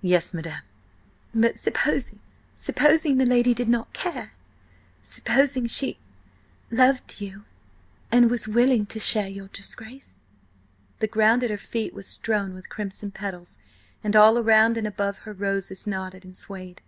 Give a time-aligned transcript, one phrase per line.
[0.00, 0.62] "Yes, madam."
[1.34, 4.32] "But supposing–supposing the lady did not care?
[5.02, 10.16] Supposing she–loved you–and was willing to share your disgrace?"
[11.00, 13.58] The ground at her feet was strewn with crimson petals,
[14.02, 16.80] and all around and above her roses nodded and swayed.